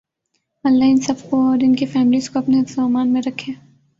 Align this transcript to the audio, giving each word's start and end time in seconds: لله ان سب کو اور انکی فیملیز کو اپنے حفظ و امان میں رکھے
لله 0.65 0.85
ان 0.85 0.97
سب 0.99 1.19
کو 1.29 1.41
اور 1.49 1.63
انکی 1.63 1.85
فیملیز 1.85 2.29
کو 2.29 2.39
اپنے 2.39 2.61
حفظ 2.61 2.77
و 2.77 2.81
امان 2.81 3.13
میں 3.13 3.21
رکھے 3.25 3.53